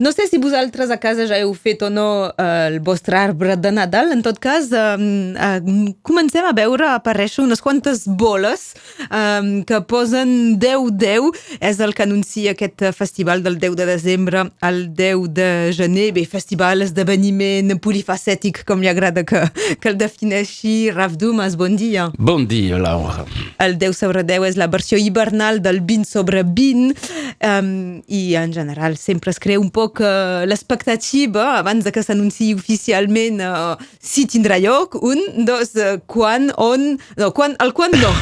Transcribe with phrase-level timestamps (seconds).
[0.00, 3.52] No sé si vosaltres a casa ja heu fet o no eh, el vostre arbre
[3.60, 4.14] de Nadal.
[4.14, 4.94] En tot cas, eh,
[5.36, 5.58] eh,
[6.00, 8.62] comencem a veure aparèixer unes quantes boles
[9.10, 11.36] eh, que posen 10-10.
[11.60, 16.14] És el que anuncia aquest festival del 10 de desembre al 10 de gener.
[16.16, 19.44] Bé, festival, esdeveniment polifacètic, com li agrada que,
[19.84, 20.88] que el defineixi.
[20.96, 22.08] Raf Dumas, bon dia.
[22.16, 23.26] Bon dia, Laura.
[23.60, 26.96] El 10 sobre 10 és la versió hivernal del 20 sobre 20
[27.44, 32.02] um, i en general sempre es crea un poc poc uh, l'expectativa abans de que
[32.02, 36.94] s'anunciï oficialment uh, si tindrà lloc, un, dos, uh, quan, on...
[37.18, 38.12] No, quan, el quan no,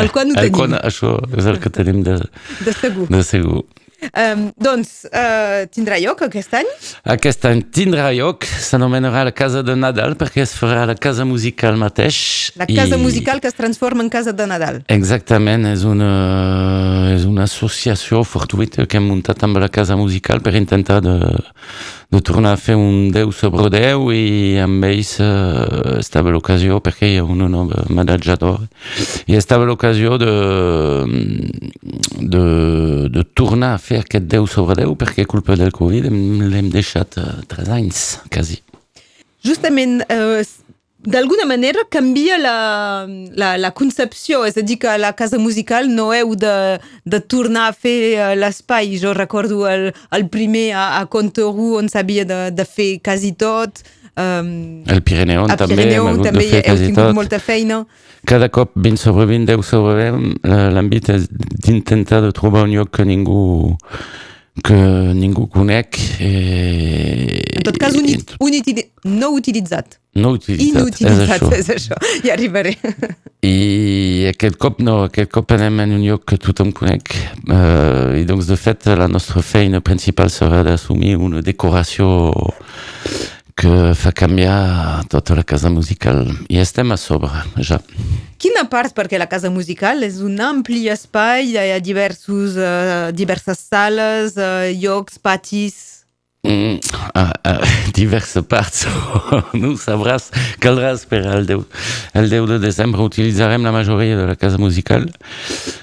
[0.00, 0.48] el quan ho tenim.
[0.48, 2.16] El quan, això és el que tenim de,
[2.64, 3.08] de segur.
[3.12, 3.66] De segur.
[3.98, 6.68] Um, doncs, uh, tindrà lloc aquest any?
[7.10, 11.74] Aquest any tindrà lloc, s'anomenarà la Casa de Nadal perquè es farà la Casa Musical
[11.80, 12.20] mateix.
[12.60, 13.02] La Casa i...
[13.02, 14.80] Musical que es transforma en Casa de Nadal.
[14.94, 16.12] Exactament, és una,
[17.16, 21.18] és una associació fortuita que hem muntat amb la Casa Musical per intentar de,
[22.14, 24.28] de tornar a fer un 10 sobre 10 i
[24.62, 28.62] amb ells uh, estava l'ocasió perquè hi ha una nova manejador
[29.26, 30.32] i estava l'ocasió de,
[32.22, 32.44] de,
[33.12, 37.40] de tornar a fer aquest 10 sobre 10 perquè culpa del Covid l'hem deixat uh,
[37.48, 38.60] 3 anys, quasi.
[39.44, 40.42] Justament, eh,
[41.08, 43.06] d'alguna manera canvia la,
[43.38, 47.20] la, la concepció, és a dir, que a la casa musical no heu de, de
[47.20, 48.98] tornar a fer uh, l'espai.
[49.00, 53.80] Jo recordo el, el primer a, a Contorú on s'havia de, de fer quasi tot.
[54.18, 57.14] Um, el Pirineu també, Pirineu, també heu tingut tot.
[57.14, 57.84] molta feina.
[58.26, 62.90] Cada cop 20 sobre 20, 10 sobre 20, l'àmbit és d'intentar de trobar un lloc
[62.96, 63.68] que ningú
[64.64, 64.74] que
[65.14, 65.98] ningú conec.
[66.18, 68.08] Eh, en tot cas, un,
[68.40, 70.00] un utili no utilitzat.
[70.18, 71.52] No utilitzat, Inutilitzat, és això.
[71.54, 71.98] és això.
[72.26, 72.74] Ja arribaré.
[73.46, 77.14] I aquest cop no, aquest cop anem en un lloc que tothom conec.
[77.46, 82.08] Uh, I doncs, de fet, la nostra feina principal serà d'assumir una decoració
[83.58, 87.30] que fa canviar tota la casa musical i estem a sobre
[87.66, 87.80] ja.
[88.38, 88.94] Quina part?
[88.94, 94.70] Perquè la casa musical és un ampli espai, hi ha diversos, uh, diverses sales, uh,
[94.78, 95.97] llocs, patis...
[96.44, 96.78] Mm,
[97.16, 98.84] uh, uh, diverses parts,
[99.58, 100.28] no ho sabràs,
[100.62, 101.64] caldrà esperar el 10,
[102.20, 105.08] el 10 de desembre, utilitzarem la majoria de la casa musical.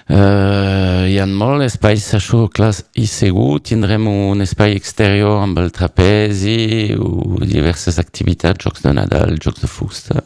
[0.07, 5.73] Uh, hi ha molt espais, això clar i segur, tindrem un espai exterior amb el
[5.75, 10.23] trapezi, o diverses activitats, jocs de Nadal, jocs de fusta.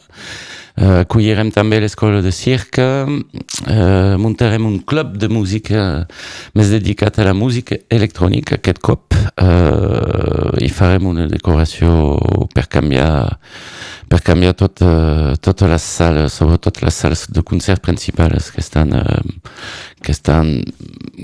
[0.78, 6.06] Uh, acollirem també l'escola de cirque, uh, muntarem un club de música
[6.54, 12.16] més dedicat a la música electrònica aquest cop uh, i farem una decoració
[12.54, 13.10] per canviar
[14.10, 18.90] per canviar tot, uh, totes les sales, sobretot les sales de concert principals que estan,
[18.90, 19.52] uh,
[20.02, 20.56] que estan,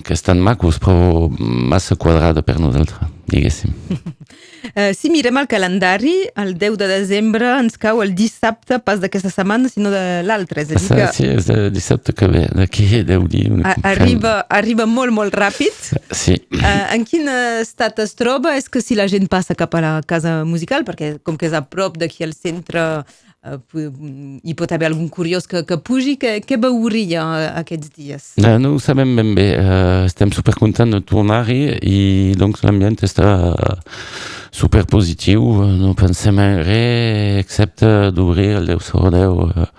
[0.06, 3.74] que estan macos però massa quadrada per nosaltres, diguéssim.
[4.76, 9.30] Uh, si mirem el calendari, el 10 de desembre ens cau el dissabte, pas d'aquesta
[9.30, 10.64] setmana, sinó de l'altre.
[10.64, 11.06] És a dir que...
[11.14, 13.62] Sí, és el dissabte que ve, d'aquí 10 dies.
[13.86, 15.78] Arriba, arriba molt, molt ràpid.
[16.10, 16.34] Sí.
[16.50, 16.66] Uh,
[16.96, 18.56] en quin estat es troba?
[18.58, 21.56] És que si la gent passa cap a la casa musical, perquè com que és
[21.56, 22.88] a prop d'aquí al centre
[23.46, 27.24] hi pot haver algun curiós que, que pugi, que, què veuria
[27.62, 28.28] aquests dies?
[28.42, 32.00] No, no ho sabem ben bé, uh, estem supercontents de tornar-hi i
[32.38, 33.28] doncs l'ambient està
[34.56, 35.44] super positiu,
[35.76, 39.70] no pensem en res excepte d'obrir el 10 sobre 10 uh,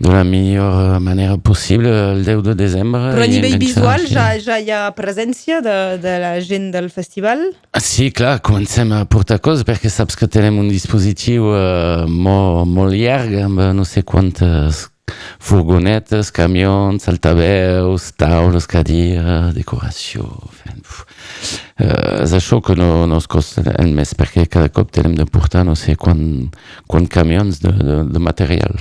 [0.00, 3.12] de la millor manera possible el 10 de desembre.
[3.12, 7.50] Però a nivell visual ja, ja hi ha presència de, de la gent del festival?
[7.84, 12.96] Sí, clar, comencem a portar coses perquè saps que tenim un dispositiu uh, molt, molt
[12.96, 14.86] llarg amb no sé quantes
[15.42, 20.24] furgonetes, camions, altaveus, taules, cadires, decoració...
[20.62, 25.12] Fent, uh, és això que no, no es costa el més perquè cada cop tenim
[25.20, 26.48] de portar no sé quant,
[26.88, 28.80] quant camions de, de, de material.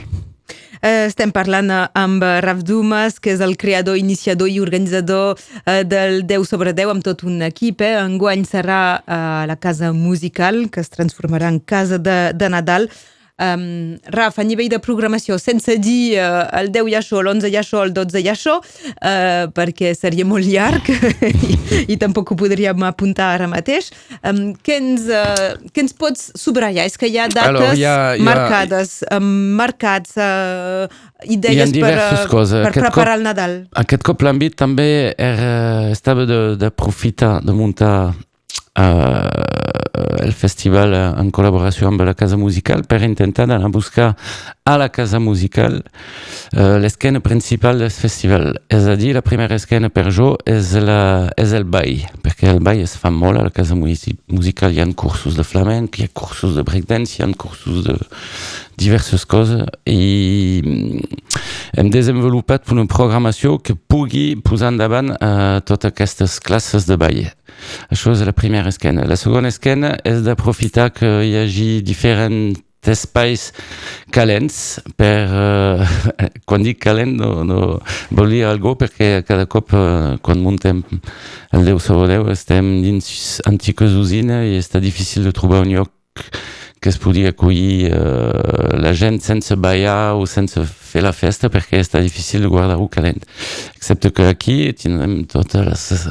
[0.82, 5.36] Eh, estem parlant amb Raf Dumas, que és el creador, iniciador i organitzador
[5.66, 7.84] eh, del 10 sobre 10 amb tot un equip.
[7.84, 7.98] Eh?
[8.00, 9.20] Enguany serà a
[9.50, 12.88] la casa musical, que es transformarà en casa de, de Nadal.
[13.40, 17.48] Um, Rafa, a nivell de programació, sense dir uh, el 10 hi ha això, l'11
[17.48, 20.90] hi ha això, el 12 hi ha això, uh, perquè seria molt llarg
[21.30, 21.56] i,
[21.96, 23.94] i tampoc ho podríem apuntar ara mateix.
[24.20, 26.90] Um, què, ens, uh, què ens pots subratllar?
[26.90, 28.28] És que hi ha dates Alors, hi ha, hi ha...
[28.28, 30.90] marcades, um, marcats, uh,
[31.24, 31.96] idees per,
[32.32, 32.60] coses.
[32.66, 33.60] per preparar cop, el Nadal.
[33.80, 35.54] Aquest cop l'àmbit també era,
[35.94, 39.69] estava d'aprofitar, de, de muntar uh,
[40.24, 44.16] el festival en col·laboració amb la Casa Musical per intentar anar a buscar
[44.66, 48.54] a la Casa Musical uh, l'esquena principal del festival.
[48.70, 52.84] És a la primera esquena per jo és, la, és el ball, perquè el ball
[52.84, 54.20] es fa molt la Casa Musical.
[54.96, 57.98] Cursos de flamenc, cursos de breakdance, hi ha cursos de
[58.80, 60.62] diverses coses i
[61.76, 67.26] hem desenvolupat una programació que pugui posar endavant uh, totes aquestes classes de ball.
[67.90, 69.06] És la primera esquena.
[69.06, 73.52] La segona esquena és d'aprofitar que hi hagi diferents espais
[74.12, 75.84] calents per uh,
[76.46, 77.80] quan dic calent no, no
[78.16, 80.82] vol dir algo perquè cada cop uh, quan muntem
[81.52, 85.92] el Déu sobre Déu estem dins antiques usines i està difícil de trobar un lloc
[86.80, 91.84] que es pugui acollir uh, la gent sense ballar o sense fer la festa perquè
[91.84, 93.20] està difícil de guardar-ho calent
[93.76, 96.08] excepte que aquí tindrem totes les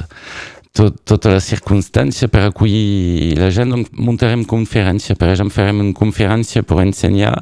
[0.79, 5.17] tot, tota la circumstància per acollir la gent, doncs muntarem conferència.
[5.19, 7.35] Per exemple, farem una conferència per ensenyar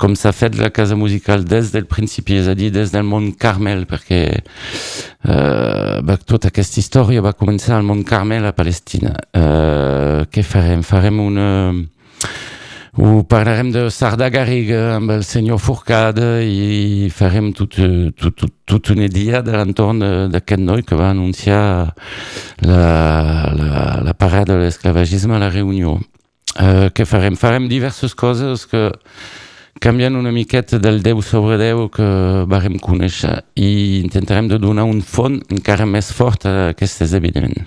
[0.00, 3.32] com s'ha fet la casa musical des del principi, és a dir, des del món
[3.34, 9.16] Carmel, perquè uh, va, tota aquesta història va començar al món Carmel a Palestina.
[9.34, 10.86] Uh, què farem?
[10.86, 11.48] Farem una
[12.96, 17.76] ho parlarem de Sarda Garriga amb el senyor Forcada i farem tot,
[18.16, 20.00] tot, tot, tot una dia de l'entorn
[20.32, 21.92] d'aquest noi que va anunciar
[22.64, 22.86] la,
[23.52, 25.98] la, la parada de l'esclavagisme a la reunió.
[26.56, 27.36] Uh, què farem?
[27.36, 28.88] Farem diverses coses que
[29.84, 32.06] canvien una miqueta del Déu sobre Déu que
[32.48, 37.60] varem conèixer i intentarem de donar un font encara més fort a aquest esdeveniment.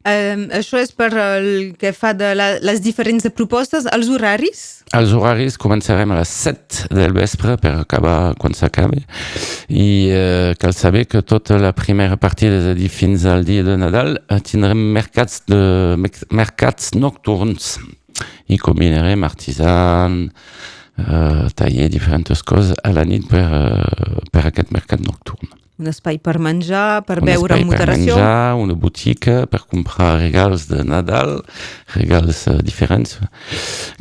[0.00, 4.62] Això és per el que fa de la, les diferents propostes, els horaris?
[4.96, 9.04] Els horaris començarem a les 7 del vespre per acabar quan s'acabi
[9.68, 13.76] i uh, cal saber que tota la primera partida, és a dir, fins al de
[13.76, 15.96] Nadal, uh, tindrem mercats, de,
[16.32, 17.76] mercats nocturns.
[18.48, 20.30] I combinarem artisan,
[20.96, 26.20] uh, taller, diferents coses a la nit per, uh, per aquest mercat nocturn un espai
[26.22, 28.16] per menjar, per un beure amb moderació.
[28.16, 31.38] Per menjar, una botiga per comprar regals de Nadal,
[31.96, 33.18] regals uh, diferents,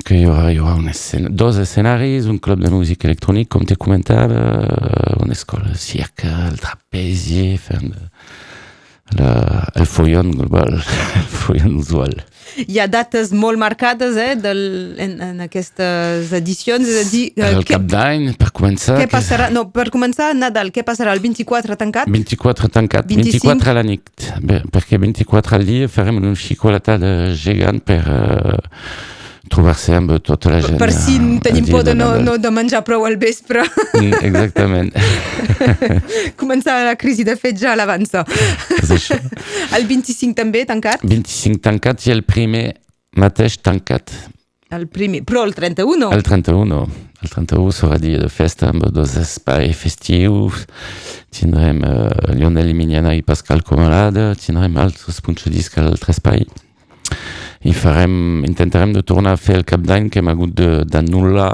[0.05, 3.65] que hi haurà, hi haurà un escena, dos escenaris, un club de música electrònic, com
[3.67, 8.09] te comentava, uh, una escola de cirque, el trapezi, fent la,
[9.17, 10.75] el follon global,
[11.21, 12.19] el follon usual
[12.67, 14.61] hi ha dates molt marcades eh, del,
[15.01, 17.23] en, en aquestes edicions, és a dir...
[17.37, 18.97] Eh, el cap d'any, per començar...
[18.99, 19.49] Què passarà?
[19.53, 21.13] No, per començar, Nadal, què passarà?
[21.15, 22.09] El 24 tancat?
[22.11, 23.45] 24 tancat, 25?
[23.45, 24.27] 24 a la nit,
[24.73, 28.01] perquè 24 al dia farem una xicolatada gegant per...
[28.07, 29.15] Uh,
[29.47, 30.79] trobar-se amb tota la gent.
[30.81, 33.63] Per si tenim por de no, no de menjar prou al vespre.
[33.95, 34.91] Mm, exactament.
[36.41, 38.25] Començar la crisi de fet ja a l'avança.
[39.77, 41.05] El 25 també tancat?
[41.07, 42.65] 25 tancat i el primer
[43.19, 44.11] mateix tancat.
[44.69, 46.11] El primer, però el 31?
[46.13, 46.79] El 31.
[47.19, 50.67] El 31 serà dia de festa amb dos espais festius.
[51.33, 54.31] Tindrem uh, Lionel Emiliana i Pascal Comalada.
[54.37, 56.45] Tindrem altres punts de disc a l'altre espai
[57.67, 60.55] i farem, intentarem de tornar a fer el cap d'any que hem hagut
[60.87, 61.51] d'anul·lar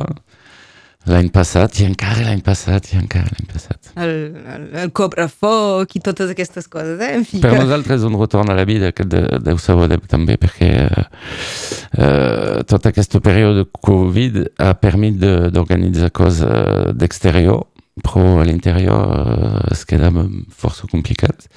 [1.06, 3.92] l'any passat i encara l'any passat i encara l'any passat.
[4.02, 4.14] El,
[4.56, 7.12] el, el cobre-foc i totes aquestes coses, eh?
[7.20, 7.62] En fi, per que...
[7.62, 10.72] nosaltres un retorn a la vida que de, deu saber també perquè
[12.90, 15.22] aquest període de Covid ha permès
[15.54, 16.42] d'organitzar coses
[16.98, 17.66] d'exterior
[18.04, 21.48] però a l'interior uh, es quedava força complicat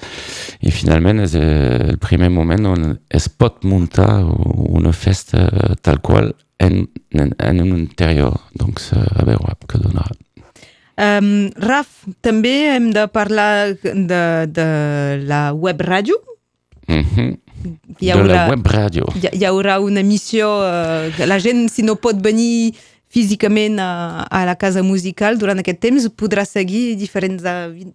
[0.63, 5.49] i finalment és el primer moment on es pot muntar una festa
[5.83, 10.15] tal qual en, en, en un interior doncs a veure què donarà
[11.19, 14.69] um, Raf, també hem de parlar de, de
[15.27, 16.15] la web ràdio?
[16.87, 17.37] Mm -hmm.
[17.99, 19.03] hi haurà, de la web ràdio.
[19.15, 22.75] hi, hi haurà una missió uh, que la gent si no pot venir
[23.09, 27.43] físicament a, a la casa musical durant aquest temps podrà seguir diferents,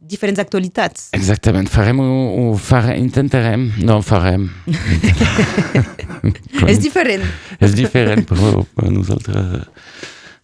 [0.03, 1.09] diferents actualitats.
[1.17, 2.09] Exactament, farem o,
[2.41, 4.49] o fare, intentarem, no farem.
[6.73, 7.25] és diferent.
[7.61, 9.71] és diferent, però per nosaltres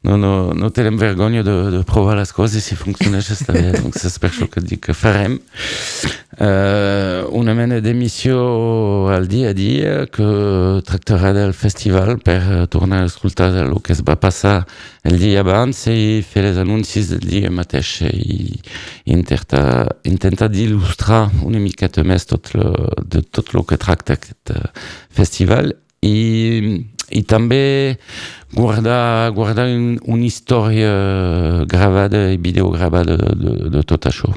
[0.03, 4.07] no, no, no tenim vergonya de, de provar les coses si funciona està bé, doncs
[4.09, 5.35] és per això que dic que farem.
[6.41, 8.39] Uh, una mena d'emissió
[9.13, 10.29] al dia a dia que
[10.89, 14.63] tractarà del festival per tornar a escoltar el que es va passar
[15.05, 17.93] el dia abans i fer els anuncis del dia mateix.
[18.09, 18.57] I
[19.13, 22.73] intentar, intentar d'il·lustrar una miqueta més tot lo,
[23.05, 24.57] de tot el que tracta aquest
[25.13, 25.75] festival
[26.07, 27.99] i, i també
[28.55, 30.95] guardar, guardar un, una història
[31.71, 34.33] gravada i videogravada de, de tot això.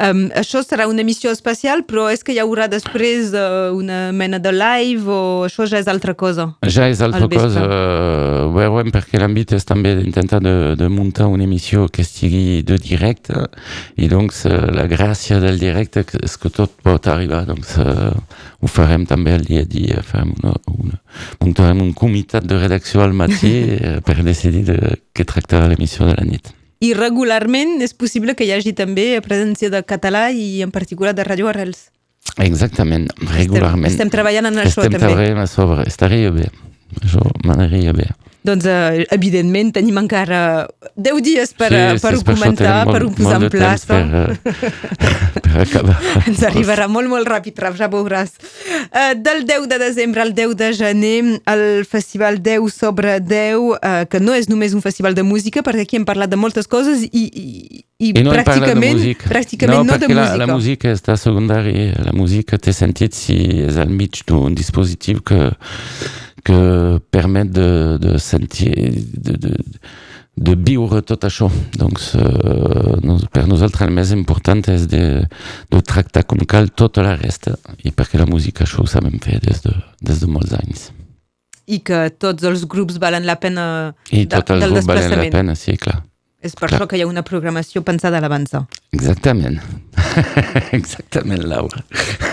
[0.00, 4.38] Um, això serà una emissió especial, però és que hi haurà després uh, una mena
[4.40, 6.46] de live o això ja és altra cosa?
[6.64, 11.44] Ja és altra cosa, uh, veurem perquè l'àmbit és també d'intentar de, de muntar una
[11.44, 13.44] emissió que estigui de directe
[14.00, 18.14] i doncs uh, la gràcia del directe és que tot pot arribar, doncs uh,
[18.60, 20.96] ho farem també el dia a dia, farem una, una,
[21.44, 23.52] muntarem un comitat de redacció al matí
[24.08, 26.54] per decidir de què tractarà l'emissió de la nit.
[26.80, 31.26] I regularment és possible que hi hagi també presència de català i en particular de
[31.28, 31.90] Radio Arrels.
[32.40, 33.84] Exactament, regularment.
[33.84, 35.10] Estem, estem treballant en això estem també.
[35.10, 36.48] Estem treballant a sobre, estaria bé.
[37.02, 38.10] Això m'aniria bé.
[38.40, 40.64] Doncs, uh, evidentment, tenim encara
[40.96, 43.98] 10 dies per, sí, per ho comentar, per ho posar en plaça.
[44.00, 44.54] Per,
[45.44, 45.98] per acabar.
[46.24, 48.32] Ens arribarà molt, molt ràpid, ja veuràs.
[48.88, 51.18] Uh, del 10 de desembre al 10 de gener,
[51.52, 55.84] el Festival 10 sobre 10, uh, que no és només un festival de música, perquè
[55.84, 60.00] aquí hem parlat de moltes coses i, i, i, I no pràcticament, pràcticament no, no
[60.00, 60.40] de la, música.
[60.40, 63.36] La música està secundària, la música té sentit si
[63.68, 65.52] és al mig d'un dispositiu que
[66.44, 68.72] que permet de, de sentir,
[69.12, 69.52] de, de,
[70.40, 71.50] de viure tot això.
[71.76, 75.04] Doncs uh, per nosaltres el més important és de,
[75.70, 79.40] de tractar com cal tota la resta i perquè la música això ho sabem fer
[79.44, 80.90] des de, des de molts anys.
[81.70, 83.64] I que tots els grups valen la pena
[84.10, 86.00] I tots els grups valen la pena, sí, clar.
[86.40, 86.78] És per Clar.
[86.78, 88.62] això que hi ha una programació pensada a l'avançar.
[88.96, 89.58] Exactament.
[90.78, 91.82] Exactament, Laura.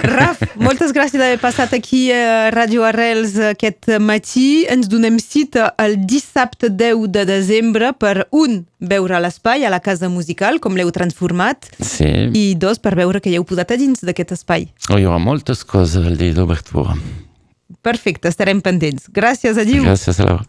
[0.07, 4.63] Raf, moltes gràcies d'haver passat aquí a Ràdio Arrels aquest matí.
[4.71, 10.07] Ens donem cita el dissabte 10 de desembre per, un, veure l'espai a la Casa
[10.07, 12.07] Musical, com l'heu transformat, sí.
[12.31, 14.69] i dos, per veure que hi heu posat a dins d'aquest espai.
[14.87, 16.95] Oh, hi haurà moltes coses el dia d'obertura.
[17.83, 19.11] Perfecte, estarem pendents.
[19.11, 19.83] Gràcies, adiu.
[19.83, 20.47] Gràcies, Laura.